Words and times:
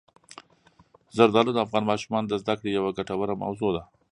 زردالو 1.17 1.51
د 1.53 1.57
افغان 1.65 1.83
ماشومانو 1.91 2.29
د 2.29 2.33
زده 2.41 2.53
کړې 2.59 2.69
یوه 2.77 2.91
ګټوره 2.97 3.33
موضوع 3.43 3.71
ده. 3.77 3.83